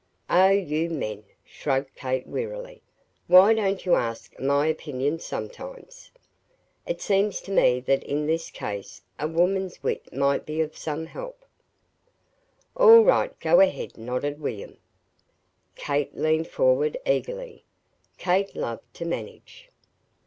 "Oh, 0.31 0.49
you 0.49 0.89
men!" 0.89 1.25
shrugged 1.45 1.93
Kate, 1.95 2.25
wearily. 2.25 2.81
"Why 3.27 3.53
don't 3.53 3.85
you 3.85 3.93
ask 3.93 4.39
my 4.39 4.65
opinion 4.65 5.19
sometimes? 5.19 6.09
It 6.87 6.99
seems 7.03 7.39
to 7.41 7.51
me 7.51 7.81
that 7.81 8.01
in 8.01 8.25
this 8.25 8.49
case 8.49 9.03
a 9.19 9.27
woman's 9.27 9.83
wit 9.83 10.11
might 10.11 10.43
be 10.43 10.59
of 10.59 10.75
some 10.75 11.05
help!" 11.05 11.45
"All 12.75 13.03
right, 13.03 13.39
go 13.39 13.59
ahead!" 13.59 13.95
nodded 13.95 14.39
William. 14.41 14.77
Kate 15.75 16.17
leaned 16.17 16.47
forward 16.47 16.97
eagerly 17.05 17.63
Kate 18.17 18.55
loved 18.55 18.91
to 18.95 19.05
"manage." 19.05 19.69